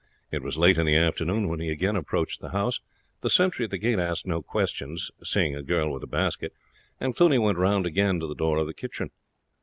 [0.31, 2.79] It was late in the afternoon when he again approached the house.
[3.21, 6.55] The sentry at the gate asked no question, seeing a girl with a basket,
[6.99, 9.11] and Cluny went round again to the door of the kitchen.